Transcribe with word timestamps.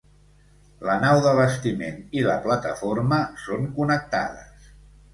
La 0.89 0.95
nau 1.03 1.21
d'abastiment 1.25 2.01
i 2.21 2.25
la 2.31 2.39
plataforma 2.49 3.23
són 3.47 3.73
connectades. 3.81 4.71